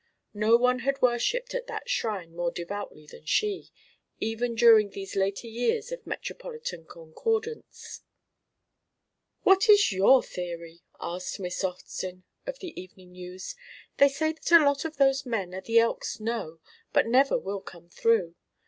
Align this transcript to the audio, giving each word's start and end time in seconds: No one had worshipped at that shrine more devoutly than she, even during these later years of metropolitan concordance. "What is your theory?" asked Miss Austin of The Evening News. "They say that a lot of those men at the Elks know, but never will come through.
No 0.33 0.57
one 0.57 0.79
had 0.79 0.99
worshipped 0.99 1.53
at 1.53 1.67
that 1.67 1.87
shrine 1.87 2.35
more 2.35 2.49
devoutly 2.49 3.05
than 3.05 3.23
she, 3.23 3.69
even 4.19 4.55
during 4.55 4.89
these 4.89 5.15
later 5.15 5.45
years 5.45 5.91
of 5.91 6.07
metropolitan 6.07 6.85
concordance. 6.87 8.01
"What 9.43 9.69
is 9.69 9.91
your 9.91 10.23
theory?" 10.23 10.81
asked 10.99 11.39
Miss 11.39 11.63
Austin 11.63 12.23
of 12.47 12.57
The 12.57 12.81
Evening 12.81 13.11
News. 13.11 13.55
"They 13.97 14.09
say 14.09 14.31
that 14.33 14.51
a 14.51 14.65
lot 14.65 14.85
of 14.85 14.97
those 14.97 15.23
men 15.23 15.53
at 15.53 15.65
the 15.65 15.77
Elks 15.77 16.19
know, 16.19 16.61
but 16.91 17.05
never 17.05 17.37
will 17.37 17.61
come 17.61 17.87
through. 17.87 18.33